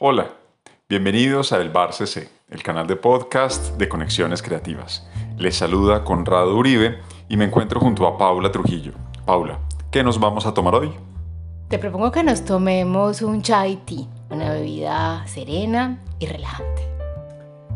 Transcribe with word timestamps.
Hola, 0.00 0.30
bienvenidos 0.88 1.52
a 1.52 1.60
El 1.60 1.70
Bar 1.70 1.92
CC, 1.92 2.28
el 2.50 2.64
canal 2.64 2.88
de 2.88 2.96
podcast 2.96 3.76
de 3.78 3.88
Conexiones 3.88 4.42
Creativas. 4.42 5.08
Les 5.38 5.54
saluda 5.54 6.02
Conrado 6.02 6.56
Uribe 6.56 6.98
y 7.28 7.36
me 7.36 7.44
encuentro 7.44 7.78
junto 7.78 8.04
a 8.08 8.18
Paula 8.18 8.50
Trujillo. 8.50 8.90
Paula, 9.24 9.60
¿qué 9.92 10.02
nos 10.02 10.18
vamos 10.18 10.46
a 10.46 10.52
tomar 10.52 10.74
hoy? 10.74 10.90
Te 11.68 11.78
propongo 11.78 12.10
que 12.10 12.24
nos 12.24 12.44
tomemos 12.44 13.22
un 13.22 13.42
chai 13.42 13.76
tea, 13.86 14.08
una 14.30 14.50
bebida 14.50 15.24
serena 15.28 16.00
y 16.18 16.26
relajante. 16.26 16.82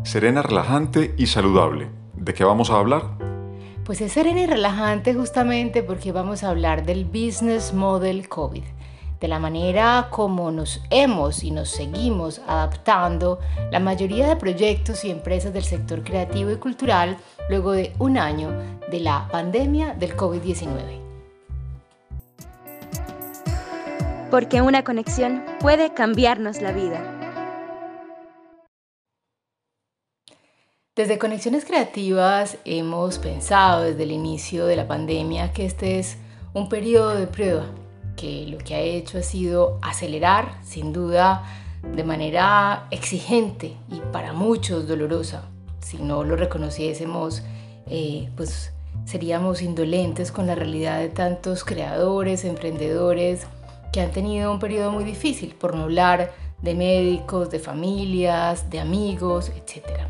Serena, 0.03 0.41
relajante 0.41 1.15
y 1.17 1.27
saludable. 1.27 1.87
¿De 2.15 2.33
qué 2.33 2.43
vamos 2.43 2.69
a 2.69 2.79
hablar? 2.79 3.03
Pues 3.85 4.01
es 4.01 4.11
serena 4.11 4.41
y 4.41 4.45
relajante 4.45 5.13
justamente 5.13 5.83
porque 5.83 6.11
vamos 6.11 6.43
a 6.43 6.49
hablar 6.49 6.85
del 6.85 7.05
Business 7.05 7.73
Model 7.73 8.27
COVID 8.27 8.63
de 9.19 9.27
la 9.27 9.39
manera 9.39 10.07
como 10.11 10.51
nos 10.51 10.81
hemos 10.89 11.43
y 11.43 11.51
nos 11.51 11.69
seguimos 11.69 12.41
adaptando 12.47 13.39
la 13.71 13.79
mayoría 13.79 14.27
de 14.27 14.35
proyectos 14.35 15.03
y 15.03 15.11
empresas 15.11 15.53
del 15.53 15.63
sector 15.63 16.03
creativo 16.03 16.51
y 16.51 16.55
cultural 16.55 17.17
luego 17.49 17.73
de 17.73 17.93
un 17.99 18.17
año 18.17 18.51
de 18.89 19.01
la 19.01 19.27
pandemia 19.29 19.93
del 19.93 20.15
COVID-19. 20.15 20.99
Porque 24.31 24.61
una 24.61 24.83
conexión 24.83 25.43
puede 25.59 25.93
cambiarnos 25.93 26.61
la 26.61 26.71
vida. 26.71 27.15
Desde 30.95 31.17
Conexiones 31.17 31.65
Creativas 31.65 32.57
hemos 32.65 33.19
pensado 33.19 33.83
desde 33.83 34.03
el 34.03 34.11
inicio 34.11 34.65
de 34.65 34.75
la 34.75 34.87
pandemia 34.87 35.51
que 35.51 35.65
este 35.65 35.97
es 35.97 36.17
un 36.53 36.67
periodo 36.67 37.15
de 37.15 37.25
prueba 37.25 37.65
que 38.19 38.45
lo 38.47 38.57
que 38.57 38.75
ha 38.75 38.79
hecho 38.79 39.17
ha 39.17 39.23
sido 39.23 39.79
acelerar, 39.81 40.59
sin 40.63 40.91
duda, 40.91 41.43
de 41.95 42.03
manera 42.03 42.87
exigente 42.91 43.77
y 43.89 44.01
para 44.11 44.33
muchos 44.33 44.87
dolorosa. 44.87 45.45
Si 45.79 45.97
no 45.97 46.25
lo 46.25 46.35
reconociésemos, 46.35 47.43
eh, 47.87 48.29
pues 48.35 48.73
seríamos 49.05 49.61
indolentes 49.61 50.33
con 50.33 50.47
la 50.47 50.55
realidad 50.55 50.99
de 50.99 51.07
tantos 51.07 51.63
creadores, 51.63 52.43
emprendedores 52.43 53.47
que 53.93 54.01
han 54.01 54.11
tenido 54.11 54.51
un 54.51 54.59
periodo 54.59 54.91
muy 54.91 55.05
difícil, 55.05 55.55
por 55.55 55.73
no 55.73 55.83
hablar 55.83 56.33
de 56.61 56.75
médicos, 56.75 57.49
de 57.49 57.59
familias, 57.59 58.69
de 58.69 58.81
amigos, 58.81 59.49
etc. 59.55 60.01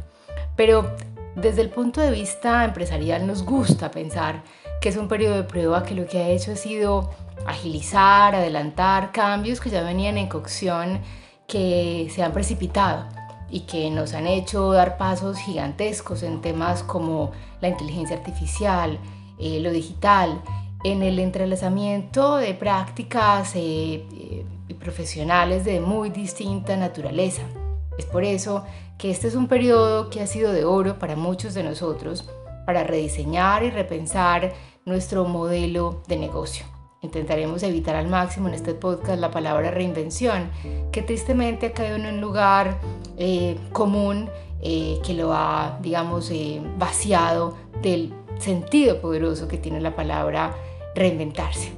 Pero 0.56 0.96
desde 1.36 1.62
el 1.62 1.70
punto 1.70 2.02
de 2.02 2.10
vista 2.10 2.66
empresarial 2.66 3.28
nos 3.28 3.44
gusta 3.44 3.92
pensar 3.92 4.42
que 4.82 4.90
es 4.90 4.98
un 4.98 5.08
periodo 5.08 5.36
de 5.36 5.44
prueba 5.44 5.84
que 5.84 5.94
lo 5.94 6.08
que 6.08 6.18
ha 6.18 6.30
hecho 6.30 6.54
ha 6.54 6.56
sido 6.56 7.12
agilizar, 7.46 8.36
adelantar 8.36 9.12
cambios 9.12 9.60
que 9.60 9.70
ya 9.70 9.82
venían 9.84 10.18
en 10.18 10.28
cocción, 10.28 11.00
que 11.48 12.10
se 12.14 12.24
han 12.24 12.32
precipitado 12.32 13.06
y 13.50 13.62
que 13.62 13.90
nos 13.90 14.14
han 14.14 14.28
hecho 14.28 14.72
dar 14.72 14.98
pasos 14.98 15.38
gigantescos 15.40 16.24
en 16.24 16.42
temas 16.42 16.84
como 16.84 17.32
la 17.62 17.70
inteligencia 17.70 18.16
artificial, 18.16 19.00
eh, 19.40 19.60
lo 19.60 19.72
digital, 19.72 20.42
en 20.84 21.04
el 21.04 21.20
entrelazamiento 21.20 22.38
de 22.38 22.54
prácticas 22.54 23.56
eh, 23.56 24.06
eh, 24.12 24.46
profesionales 24.80 25.66
de 25.66 25.80
muy 25.80 26.10
distinta 26.10 26.78
naturaleza. 26.78 27.42
Es 27.98 28.06
por 28.06 28.24
eso 28.24 28.64
que 28.98 29.12
este 29.12 29.28
es 29.28 29.36
un 29.36 29.48
periodo 29.48 30.10
que 30.10 30.22
ha 30.22 30.28
sido 30.28 30.54
de 30.54 30.64
oro 30.64 31.00
para 31.00 31.16
muchos 31.16 31.54
de 31.54 31.64
nosotros 31.64 32.30
para 32.66 32.84
rediseñar 32.84 33.64
y 33.64 33.72
repensar 33.72 34.54
nuestro 34.86 35.26
modelo 35.26 36.04
de 36.08 36.18
negocio. 36.18 36.79
Intentaremos 37.02 37.64
evitar 37.64 37.96
al 37.96 38.08
máximo 38.08 38.50
en 38.50 38.56
este 38.56 38.74
podcast 38.74 39.22
la 39.22 39.32
palabra 39.32 39.72
reinvención, 39.72 40.50
que 40.92 41.02
tristemente 41.02 41.68
ha 41.68 41.72
caído 41.72 41.96
en 41.96 42.06
un 42.06 42.20
lugar 42.20 42.78
eh, 43.18 43.58
común 43.72 44.30
eh, 44.62 45.00
que 45.06 45.14
lo 45.14 45.34
ha, 45.34 45.80
digamos, 45.82 46.30
eh, 46.30 46.62
vaciado 46.78 47.56
del 47.82 48.14
sentido 48.38 49.00
poderoso 49.00 49.48
que 49.48 49.58
tiene 49.58 49.80
la 49.80 49.96
palabra 49.96 50.54
reinventarse. 50.94 51.72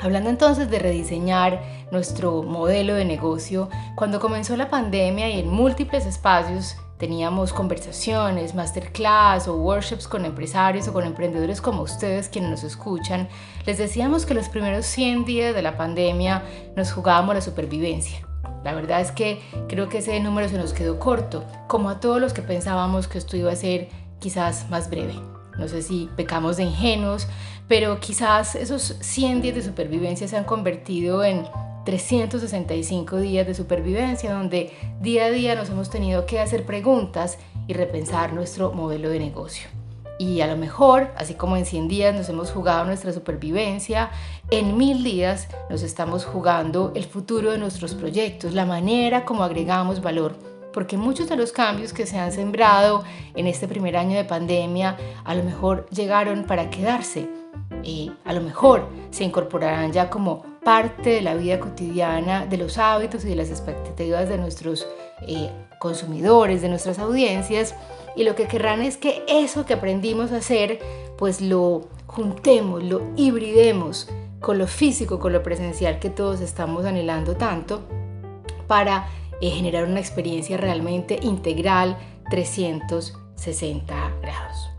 Hablando 0.00 0.30
entonces 0.30 0.70
de 0.70 0.78
rediseñar 0.78 1.62
nuestro 1.90 2.42
modelo 2.42 2.94
de 2.94 3.04
negocio, 3.04 3.68
cuando 3.94 4.20
comenzó 4.20 4.56
la 4.56 4.70
pandemia 4.70 5.28
y 5.28 5.40
en 5.40 5.50
múltiples 5.50 6.06
espacios 6.06 6.76
Teníamos 6.98 7.52
conversaciones, 7.52 8.54
masterclass 8.54 9.48
o 9.48 9.56
workshops 9.56 10.06
con 10.06 10.24
empresarios 10.24 10.86
o 10.86 10.92
con 10.92 11.04
emprendedores 11.04 11.60
como 11.60 11.82
ustedes 11.82 12.28
quienes 12.28 12.50
nos 12.50 12.64
escuchan. 12.64 13.28
Les 13.66 13.78
decíamos 13.78 14.26
que 14.26 14.34
los 14.34 14.48
primeros 14.48 14.86
100 14.86 15.24
días 15.24 15.54
de 15.54 15.62
la 15.62 15.76
pandemia 15.76 16.44
nos 16.76 16.92
jugábamos 16.92 17.34
la 17.34 17.40
supervivencia. 17.40 18.24
La 18.62 18.74
verdad 18.74 19.00
es 19.00 19.10
que 19.10 19.42
creo 19.68 19.88
que 19.88 19.98
ese 19.98 20.18
número 20.20 20.48
se 20.48 20.56
nos 20.56 20.72
quedó 20.72 20.98
corto, 20.98 21.44
como 21.66 21.90
a 21.90 22.00
todos 22.00 22.20
los 22.20 22.32
que 22.32 22.42
pensábamos 22.42 23.08
que 23.08 23.18
esto 23.18 23.36
iba 23.36 23.52
a 23.52 23.56
ser 23.56 23.88
quizás 24.20 24.70
más 24.70 24.88
breve. 24.88 25.14
No 25.58 25.68
sé 25.68 25.82
si 25.82 26.08
pecamos 26.16 26.56
de 26.56 26.64
ingenuos, 26.64 27.28
pero 27.68 28.00
quizás 28.00 28.54
esos 28.54 28.96
100 29.00 29.42
días 29.42 29.54
de 29.56 29.62
supervivencia 29.62 30.28
se 30.28 30.36
han 30.36 30.44
convertido 30.44 31.24
en 31.24 31.46
365 31.84 33.18
días 33.18 33.46
de 33.46 33.54
supervivencia 33.54 34.32
donde 34.32 34.72
día 35.00 35.26
a 35.26 35.30
día 35.30 35.54
nos 35.54 35.70
hemos 35.70 35.90
tenido 35.90 36.26
que 36.26 36.40
hacer 36.40 36.64
preguntas 36.64 37.38
y 37.66 37.74
repensar 37.74 38.32
nuestro 38.32 38.72
modelo 38.72 39.08
de 39.08 39.18
negocio. 39.18 39.68
Y 40.18 40.40
a 40.40 40.46
lo 40.46 40.56
mejor, 40.56 41.10
así 41.16 41.34
como 41.34 41.56
en 41.56 41.66
100 41.66 41.88
días 41.88 42.14
nos 42.14 42.28
hemos 42.28 42.52
jugado 42.52 42.84
nuestra 42.84 43.12
supervivencia, 43.12 44.10
en 44.50 44.76
mil 44.76 45.02
días 45.02 45.48
nos 45.68 45.82
estamos 45.82 46.24
jugando 46.24 46.92
el 46.94 47.04
futuro 47.04 47.50
de 47.50 47.58
nuestros 47.58 47.94
proyectos, 47.94 48.54
la 48.54 48.64
manera 48.64 49.24
como 49.24 49.42
agregamos 49.42 50.00
valor. 50.00 50.36
Porque 50.72 50.96
muchos 50.96 51.28
de 51.28 51.36
los 51.36 51.52
cambios 51.52 51.92
que 51.92 52.06
se 52.06 52.18
han 52.18 52.32
sembrado 52.32 53.04
en 53.34 53.46
este 53.46 53.66
primer 53.68 53.96
año 53.96 54.16
de 54.16 54.24
pandemia 54.24 54.96
a 55.24 55.34
lo 55.34 55.42
mejor 55.42 55.86
llegaron 55.90 56.44
para 56.44 56.70
quedarse. 56.70 57.28
Y 57.84 58.12
a 58.24 58.32
lo 58.32 58.40
mejor 58.40 58.88
se 59.10 59.24
incorporarán 59.24 59.92
ya 59.92 60.08
como 60.10 60.42
parte 60.64 61.10
de 61.10 61.20
la 61.20 61.34
vida 61.34 61.60
cotidiana, 61.60 62.46
de 62.46 62.56
los 62.56 62.78
hábitos 62.78 63.24
y 63.24 63.28
de 63.28 63.36
las 63.36 63.50
expectativas 63.50 64.28
de 64.28 64.38
nuestros 64.38 64.86
eh, 65.28 65.50
consumidores, 65.78 66.62
de 66.62 66.68
nuestras 66.70 66.98
audiencias, 66.98 67.74
y 68.16 68.24
lo 68.24 68.34
que 68.34 68.46
querrán 68.46 68.80
es 68.80 68.96
que 68.96 69.22
eso 69.28 69.66
que 69.66 69.74
aprendimos 69.74 70.32
a 70.32 70.36
hacer, 70.36 70.78
pues 71.18 71.40
lo 71.40 71.88
juntemos, 72.06 72.82
lo 72.82 73.02
hibridemos 73.16 74.08
con 74.40 74.58
lo 74.58 74.66
físico, 74.66 75.18
con 75.18 75.32
lo 75.32 75.42
presencial 75.42 75.98
que 75.98 76.10
todos 76.10 76.40
estamos 76.40 76.84
anhelando 76.84 77.36
tanto, 77.36 77.82
para 78.66 79.08
eh, 79.40 79.50
generar 79.50 79.84
una 79.84 80.00
experiencia 80.00 80.56
realmente 80.56 81.18
integral 81.22 81.98
360 82.30 83.94
grados. 84.22 84.73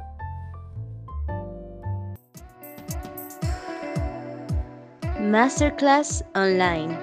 Masterclass 5.35 6.23
Online. 6.33 6.97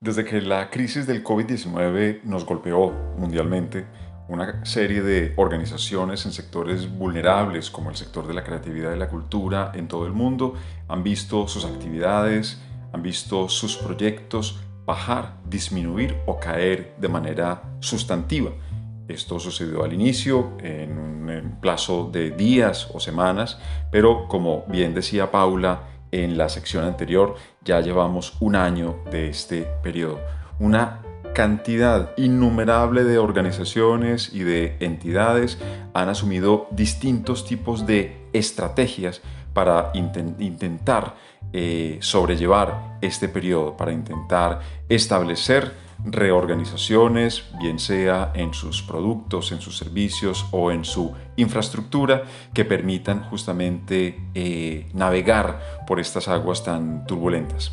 Desde 0.00 0.24
que 0.24 0.40
la 0.40 0.70
crisis 0.70 1.06
del 1.06 1.22
COVID-19 1.22 2.22
nos 2.22 2.46
golpeó 2.46 2.90
mundialmente, 3.18 3.84
una 4.28 4.64
serie 4.64 5.02
de 5.02 5.34
organizaciones 5.36 6.24
en 6.24 6.32
sectores 6.32 6.90
vulnerables 6.90 7.70
como 7.70 7.90
el 7.90 7.96
sector 7.96 8.26
de 8.26 8.32
la 8.32 8.42
creatividad 8.42 8.94
y 8.94 8.98
la 8.98 9.10
cultura 9.10 9.70
en 9.74 9.86
todo 9.86 10.06
el 10.06 10.14
mundo 10.14 10.54
han 10.88 11.02
visto 11.02 11.46
sus 11.46 11.66
actividades, 11.66 12.58
han 12.94 13.02
visto 13.02 13.50
sus 13.50 13.76
proyectos 13.76 14.60
bajar, 14.86 15.36
disminuir 15.44 16.16
o 16.24 16.40
caer 16.40 16.94
de 16.96 17.08
manera 17.08 17.62
sustantiva. 17.80 18.52
Esto 19.12 19.38
sucedió 19.38 19.84
al 19.84 19.92
inicio, 19.92 20.52
en 20.62 20.98
un 20.98 21.58
plazo 21.60 22.08
de 22.10 22.30
días 22.30 22.88
o 22.94 22.98
semanas, 22.98 23.58
pero 23.90 24.26
como 24.26 24.64
bien 24.68 24.94
decía 24.94 25.30
Paula 25.30 25.82
en 26.10 26.38
la 26.38 26.48
sección 26.48 26.84
anterior, 26.84 27.34
ya 27.62 27.80
llevamos 27.80 28.34
un 28.40 28.56
año 28.56 28.96
de 29.10 29.28
este 29.28 29.62
periodo. 29.82 30.18
Una 30.58 31.02
cantidad 31.34 32.12
innumerable 32.16 33.04
de 33.04 33.18
organizaciones 33.18 34.32
y 34.32 34.44
de 34.44 34.76
entidades 34.80 35.58
han 35.92 36.08
asumido 36.08 36.68
distintos 36.70 37.44
tipos 37.44 37.86
de 37.86 38.28
estrategias 38.32 39.20
para 39.52 39.92
intentar 39.94 41.16
eh, 41.52 41.98
sobrellevar 42.00 42.98
este 43.02 43.28
periodo, 43.28 43.76
para 43.76 43.92
intentar 43.92 44.60
establecer 44.88 45.72
reorganizaciones, 46.04 47.44
bien 47.60 47.78
sea 47.78 48.32
en 48.34 48.54
sus 48.54 48.82
productos, 48.82 49.52
en 49.52 49.60
sus 49.60 49.76
servicios 49.76 50.46
o 50.50 50.70
en 50.70 50.84
su 50.84 51.12
infraestructura, 51.36 52.24
que 52.52 52.64
permitan 52.64 53.24
justamente 53.24 54.20
eh, 54.34 54.86
navegar 54.94 55.84
por 55.86 56.00
estas 56.00 56.28
aguas 56.28 56.64
tan 56.64 57.06
turbulentas. 57.06 57.72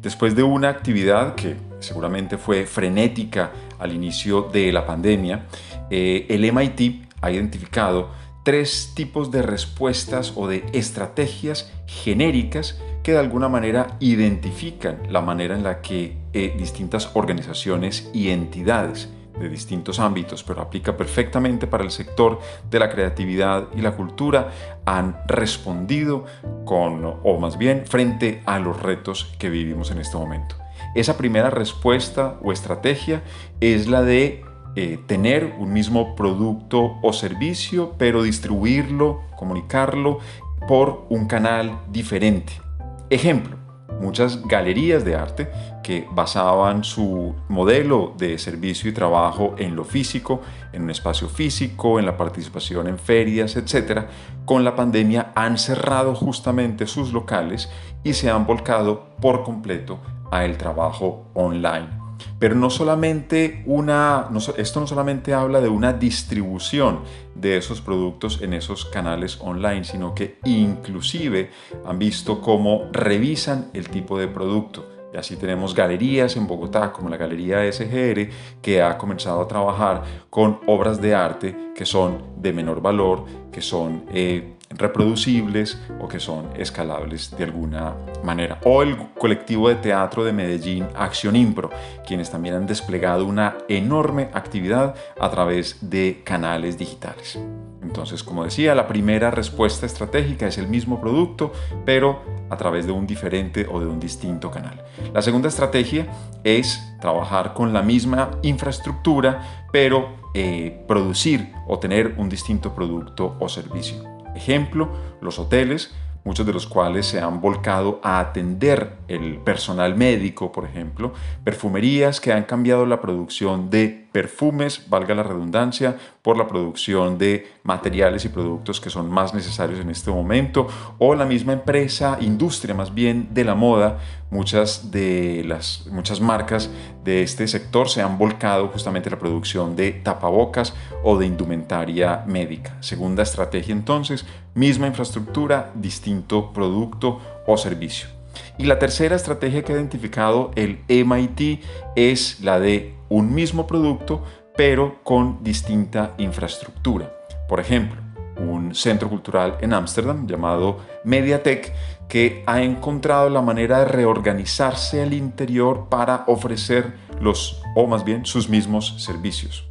Después 0.00 0.34
de 0.34 0.42
una 0.42 0.68
actividad 0.68 1.34
que 1.34 1.56
seguramente 1.80 2.38
fue 2.38 2.64
frenética 2.66 3.52
al 3.78 3.92
inicio 3.92 4.42
de 4.42 4.72
la 4.72 4.86
pandemia, 4.86 5.46
eh, 5.90 6.26
el 6.30 6.50
MIT 6.50 7.06
ha 7.20 7.30
identificado 7.30 8.10
tres 8.42 8.92
tipos 8.94 9.30
de 9.30 9.42
respuestas 9.42 10.32
o 10.36 10.46
de 10.46 10.64
estrategias 10.72 11.72
genéricas 11.86 12.80
que 13.06 13.12
de 13.12 13.18
alguna 13.20 13.48
manera 13.48 13.96
identifican 14.00 14.98
la 15.10 15.20
manera 15.20 15.54
en 15.54 15.62
la 15.62 15.80
que 15.80 16.16
eh, 16.32 16.56
distintas 16.58 17.12
organizaciones 17.14 18.10
y 18.12 18.30
entidades 18.30 19.08
de 19.38 19.48
distintos 19.48 20.00
ámbitos, 20.00 20.42
pero 20.42 20.60
aplica 20.60 20.96
perfectamente 20.96 21.68
para 21.68 21.84
el 21.84 21.92
sector 21.92 22.40
de 22.68 22.80
la 22.80 22.90
creatividad 22.90 23.68
y 23.76 23.80
la 23.80 23.92
cultura, 23.92 24.50
han 24.86 25.20
respondido 25.28 26.24
con, 26.64 27.20
o 27.22 27.38
más 27.38 27.58
bien, 27.58 27.84
frente 27.86 28.42
a 28.44 28.58
los 28.58 28.82
retos 28.82 29.32
que 29.38 29.50
vivimos 29.50 29.92
en 29.92 29.98
este 29.98 30.16
momento. 30.16 30.56
Esa 30.96 31.16
primera 31.16 31.50
respuesta 31.50 32.40
o 32.42 32.50
estrategia 32.50 33.22
es 33.60 33.86
la 33.86 34.02
de 34.02 34.42
eh, 34.74 34.98
tener 35.06 35.54
un 35.60 35.72
mismo 35.72 36.16
producto 36.16 36.96
o 37.04 37.12
servicio, 37.12 37.94
pero 37.98 38.24
distribuirlo, 38.24 39.22
comunicarlo 39.36 40.18
por 40.66 41.06
un 41.08 41.28
canal 41.28 41.78
diferente. 41.92 42.65
Ejemplo, 43.08 43.56
muchas 44.00 44.42
galerías 44.46 45.04
de 45.04 45.14
arte 45.14 45.48
que 45.82 46.08
basaban 46.10 46.82
su 46.82 47.36
modelo 47.48 48.14
de 48.18 48.36
servicio 48.38 48.90
y 48.90 48.94
trabajo 48.94 49.54
en 49.58 49.76
lo 49.76 49.84
físico, 49.84 50.42
en 50.72 50.82
un 50.82 50.90
espacio 50.90 51.28
físico, 51.28 52.00
en 52.00 52.06
la 52.06 52.16
participación 52.16 52.88
en 52.88 52.98
ferias, 52.98 53.56
etc., 53.56 54.06
con 54.44 54.64
la 54.64 54.74
pandemia 54.74 55.32
han 55.34 55.56
cerrado 55.56 56.14
justamente 56.14 56.86
sus 56.86 57.12
locales 57.12 57.70
y 58.02 58.14
se 58.14 58.28
han 58.28 58.46
volcado 58.46 59.16
por 59.20 59.44
completo 59.44 60.00
a 60.32 60.44
el 60.44 60.56
trabajo 60.56 61.30
online. 61.34 61.95
Pero 62.38 62.54
no 62.54 62.70
solamente 62.70 63.62
una, 63.66 64.28
esto 64.56 64.80
no 64.80 64.86
solamente 64.86 65.32
habla 65.32 65.60
de 65.60 65.68
una 65.68 65.92
distribución 65.92 67.00
de 67.34 67.56
esos 67.56 67.80
productos 67.80 68.40
en 68.42 68.52
esos 68.52 68.84
canales 68.84 69.38
online, 69.40 69.84
sino 69.84 70.14
que 70.14 70.38
inclusive 70.44 71.50
han 71.84 71.98
visto 71.98 72.40
cómo 72.40 72.88
revisan 72.92 73.70
el 73.72 73.88
tipo 73.88 74.18
de 74.18 74.28
producto. 74.28 74.86
Y 75.14 75.16
así 75.16 75.36
tenemos 75.36 75.74
galerías 75.74 76.36
en 76.36 76.46
Bogotá, 76.46 76.92
como 76.92 77.08
la 77.08 77.16
Galería 77.16 77.70
SGR, 77.72 78.28
que 78.60 78.82
ha 78.82 78.98
comenzado 78.98 79.40
a 79.40 79.48
trabajar 79.48 80.02
con 80.28 80.60
obras 80.66 81.00
de 81.00 81.14
arte 81.14 81.72
que 81.74 81.86
son 81.86 82.34
de 82.36 82.52
menor 82.52 82.82
valor, 82.82 83.24
que 83.52 83.62
son 83.62 84.04
eh, 84.12 84.55
reproducibles 84.76 85.78
o 86.00 86.08
que 86.08 86.20
son 86.20 86.48
escalables 86.56 87.36
de 87.36 87.44
alguna 87.44 87.94
manera. 88.22 88.60
O 88.64 88.82
el 88.82 88.96
colectivo 89.18 89.68
de 89.68 89.76
teatro 89.76 90.24
de 90.24 90.32
Medellín 90.32 90.86
Acción 90.94 91.36
Impro, 91.36 91.70
quienes 92.06 92.30
también 92.30 92.54
han 92.54 92.66
desplegado 92.66 93.24
una 93.24 93.56
enorme 93.68 94.28
actividad 94.32 94.94
a 95.18 95.30
través 95.30 95.90
de 95.90 96.22
canales 96.24 96.78
digitales. 96.78 97.38
Entonces, 97.82 98.22
como 98.22 98.44
decía, 98.44 98.74
la 98.74 98.88
primera 98.88 99.30
respuesta 99.30 99.86
estratégica 99.86 100.46
es 100.46 100.58
el 100.58 100.68
mismo 100.68 101.00
producto, 101.00 101.52
pero 101.84 102.20
a 102.50 102.56
través 102.56 102.84
de 102.84 102.92
un 102.92 103.06
diferente 103.06 103.66
o 103.70 103.80
de 103.80 103.86
un 103.86 104.00
distinto 104.00 104.50
canal. 104.50 104.84
La 105.14 105.22
segunda 105.22 105.48
estrategia 105.48 106.06
es 106.44 106.82
trabajar 107.00 107.54
con 107.54 107.72
la 107.72 107.82
misma 107.82 108.32
infraestructura, 108.42 109.66
pero 109.72 110.16
eh, 110.34 110.84
producir 110.86 111.52
o 111.66 111.78
tener 111.78 112.14
un 112.18 112.28
distinto 112.28 112.74
producto 112.74 113.36
o 113.38 113.48
servicio. 113.48 114.15
Ejemplo, 114.36 114.90
los 115.20 115.38
hoteles, 115.38 115.94
muchos 116.24 116.44
de 116.44 116.52
los 116.52 116.66
cuales 116.66 117.06
se 117.06 117.20
han 117.20 117.40
volcado 117.40 118.00
a 118.02 118.18
atender 118.18 118.96
el 119.08 119.38
personal 119.38 119.96
médico, 119.96 120.52
por 120.52 120.64
ejemplo, 120.64 121.12
perfumerías 121.44 122.20
que 122.20 122.32
han 122.32 122.44
cambiado 122.44 122.84
la 122.84 123.00
producción 123.00 123.70
de 123.70 124.05
perfumes, 124.12 124.88
valga 124.88 125.14
la 125.14 125.22
redundancia, 125.22 125.96
por 126.22 126.36
la 126.36 126.48
producción 126.48 127.18
de 127.18 127.46
materiales 127.62 128.24
y 128.24 128.28
productos 128.28 128.80
que 128.80 128.90
son 128.90 129.10
más 129.10 129.34
necesarios 129.34 129.80
en 129.80 129.90
este 129.90 130.10
momento, 130.10 130.66
o 130.98 131.14
la 131.14 131.24
misma 131.24 131.52
empresa, 131.52 132.18
industria 132.20 132.74
más 132.74 132.94
bien 132.94 133.28
de 133.32 133.44
la 133.44 133.54
moda, 133.54 133.98
muchas 134.30 134.90
de 134.90 135.44
las 135.46 135.86
muchas 135.90 136.20
marcas 136.20 136.70
de 137.04 137.22
este 137.22 137.46
sector 137.46 137.88
se 137.88 138.02
han 138.02 138.18
volcado 138.18 138.68
justamente 138.68 139.10
la 139.10 139.18
producción 139.18 139.76
de 139.76 139.92
tapabocas 139.92 140.74
o 141.04 141.16
de 141.16 141.26
indumentaria 141.26 142.24
médica. 142.26 142.76
Segunda 142.80 143.22
estrategia 143.22 143.72
entonces, 143.72 144.26
misma 144.54 144.86
infraestructura, 144.86 145.70
distinto 145.74 146.52
producto 146.52 147.20
o 147.46 147.56
servicio. 147.56 148.15
Y 148.58 148.64
la 148.64 148.78
tercera 148.78 149.16
estrategia 149.16 149.62
que 149.62 149.72
ha 149.72 149.76
identificado 149.76 150.50
el 150.54 150.80
MIT 150.88 151.62
es 151.94 152.40
la 152.40 152.58
de 152.58 152.94
un 153.08 153.34
mismo 153.34 153.66
producto, 153.66 154.22
pero 154.56 155.02
con 155.02 155.42
distinta 155.42 156.14
infraestructura. 156.18 157.12
Por 157.48 157.60
ejemplo, 157.60 158.00
un 158.38 158.74
centro 158.74 159.08
cultural 159.08 159.56
en 159.60 159.72
Ámsterdam 159.72 160.26
llamado 160.26 160.78
Mediatek 161.04 161.72
que 162.08 162.44
ha 162.46 162.62
encontrado 162.62 163.30
la 163.30 163.42
manera 163.42 163.80
de 163.80 163.86
reorganizarse 163.86 165.02
al 165.02 165.12
interior 165.12 165.88
para 165.88 166.24
ofrecer 166.26 166.94
los, 167.20 167.62
o 167.74 167.86
más 167.86 168.04
bien, 168.04 168.26
sus 168.26 168.48
mismos 168.48 169.02
servicios. 169.02 169.66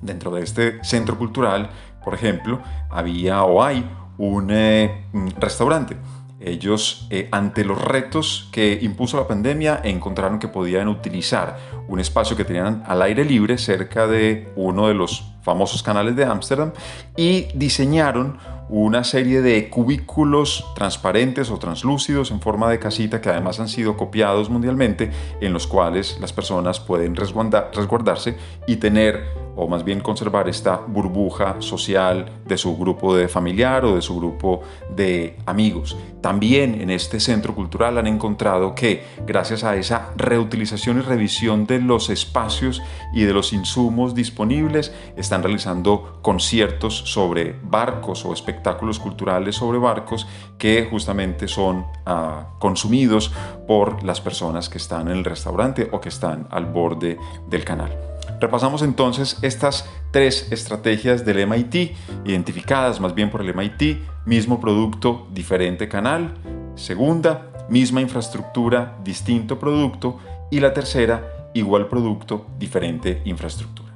Dentro 0.00 0.30
de 0.30 0.42
este 0.42 0.82
centro 0.82 1.18
cultural, 1.18 1.70
por 2.02 2.14
ejemplo, 2.14 2.60
había 2.88 3.42
o 3.44 3.62
hay 3.62 3.88
un 4.16 4.50
eh, 4.50 5.06
restaurante 5.38 5.96
ellos, 6.40 7.06
eh, 7.10 7.28
ante 7.30 7.64
los 7.64 7.80
retos 7.80 8.48
que 8.50 8.78
impuso 8.80 9.18
la 9.18 9.28
pandemia, 9.28 9.80
encontraron 9.84 10.38
que 10.38 10.48
podían 10.48 10.88
utilizar 10.88 11.58
un 11.86 12.00
espacio 12.00 12.36
que 12.36 12.44
tenían 12.44 12.82
al 12.86 13.02
aire 13.02 13.24
libre 13.24 13.58
cerca 13.58 14.06
de 14.06 14.48
uno 14.56 14.88
de 14.88 14.94
los 14.94 15.24
famosos 15.42 15.82
canales 15.82 16.16
de 16.16 16.24
Ámsterdam 16.24 16.72
y 17.16 17.48
diseñaron 17.54 18.38
una 18.70 19.02
serie 19.02 19.42
de 19.42 19.68
cubículos 19.68 20.64
transparentes 20.76 21.50
o 21.50 21.58
translúcidos 21.58 22.30
en 22.30 22.40
forma 22.40 22.70
de 22.70 22.78
casita 22.78 23.20
que 23.20 23.28
además 23.28 23.58
han 23.58 23.68
sido 23.68 23.96
copiados 23.96 24.48
mundialmente 24.48 25.10
en 25.40 25.52
los 25.52 25.66
cuales 25.66 26.18
las 26.20 26.32
personas 26.32 26.78
pueden 26.78 27.16
resguardarse 27.16 28.36
y 28.68 28.76
tener 28.76 29.24
o 29.60 29.68
más 29.68 29.84
bien 29.84 30.00
conservar 30.00 30.48
esta 30.48 30.76
burbuja 30.76 31.56
social 31.58 32.32
de 32.46 32.56
su 32.56 32.78
grupo 32.78 33.14
de 33.14 33.28
familiar 33.28 33.84
o 33.84 33.94
de 33.94 34.00
su 34.00 34.16
grupo 34.16 34.62
de 34.96 35.36
amigos. 35.44 35.98
También 36.22 36.80
en 36.80 36.88
este 36.88 37.20
centro 37.20 37.54
cultural 37.54 37.98
han 37.98 38.06
encontrado 38.06 38.74
que 38.74 39.04
gracias 39.26 39.62
a 39.62 39.76
esa 39.76 40.12
reutilización 40.16 40.98
y 40.98 41.02
revisión 41.02 41.66
de 41.66 41.78
los 41.78 42.08
espacios 42.08 42.82
y 43.12 43.24
de 43.24 43.34
los 43.34 43.52
insumos 43.52 44.14
disponibles, 44.14 44.94
están 45.16 45.42
realizando 45.42 46.20
conciertos 46.22 46.96
sobre 46.96 47.54
barcos 47.62 48.24
o 48.24 48.32
espectáculos 48.32 48.98
culturales 48.98 49.56
sobre 49.56 49.78
barcos 49.78 50.26
que 50.56 50.86
justamente 50.90 51.48
son 51.48 51.84
ah, 52.06 52.54
consumidos 52.58 53.30
por 53.68 54.02
las 54.04 54.22
personas 54.22 54.70
que 54.70 54.78
están 54.78 55.08
en 55.08 55.18
el 55.18 55.24
restaurante 55.24 55.90
o 55.92 56.00
que 56.00 56.08
están 56.08 56.48
al 56.50 56.64
borde 56.64 57.18
del 57.50 57.64
canal. 57.64 58.09
Repasamos 58.40 58.82
entonces 58.82 59.36
estas 59.42 59.84
tres 60.12 60.50
estrategias 60.50 61.26
del 61.26 61.46
MIT, 61.46 61.94
identificadas 62.24 62.98
más 62.98 63.14
bien 63.14 63.30
por 63.30 63.42
el 63.42 63.54
MIT, 63.54 63.98
mismo 64.24 64.60
producto, 64.60 65.28
diferente 65.32 65.88
canal. 65.88 66.34
Segunda, 66.74 67.52
misma 67.68 68.00
infraestructura, 68.00 68.96
distinto 69.04 69.58
producto. 69.58 70.18
Y 70.50 70.60
la 70.60 70.72
tercera, 70.72 71.50
igual 71.52 71.88
producto, 71.88 72.46
diferente 72.58 73.20
infraestructura. 73.26 73.90